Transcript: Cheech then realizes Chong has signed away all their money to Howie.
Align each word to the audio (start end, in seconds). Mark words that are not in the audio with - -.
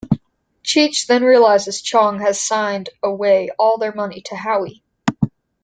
Cheech 0.63 1.05
then 1.05 1.23
realizes 1.23 1.79
Chong 1.79 2.21
has 2.21 2.41
signed 2.41 2.89
away 3.03 3.51
all 3.59 3.77
their 3.77 3.93
money 3.93 4.19
to 4.21 4.35
Howie. 4.35 4.81